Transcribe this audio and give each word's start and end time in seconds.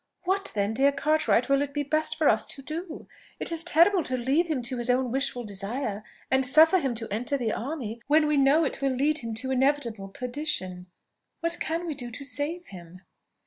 What 0.23 0.51
then, 0.55 0.73
dear 0.73 0.91
Cartwright, 0.91 1.47
will 1.47 1.61
it 1.61 1.75
be 1.75 1.83
best 1.83 2.15
for 2.15 2.27
us 2.27 2.47
to 2.47 2.63
do? 2.63 3.07
It 3.39 3.51
is 3.51 3.63
terrible 3.63 4.01
to 4.05 4.17
leave 4.17 4.47
him 4.47 4.63
to 4.63 4.77
his 4.77 4.89
own 4.89 5.11
wilful 5.11 5.43
desire, 5.43 6.03
and 6.31 6.43
suffer 6.43 6.79
him 6.79 6.95
to 6.95 7.13
enter 7.13 7.37
the 7.37 7.53
army, 7.53 8.01
when 8.07 8.25
we 8.25 8.35
know 8.35 8.63
it 8.63 8.81
will 8.81 8.89
lead 8.93 9.19
him 9.19 9.35
to 9.35 9.51
inevitable 9.51 10.07
perdition! 10.07 10.87
What 11.41 11.59
can 11.59 11.85
we 11.85 11.93
do 11.93 12.09
to 12.09 12.23
save 12.23 12.69
him?" 12.69 13.01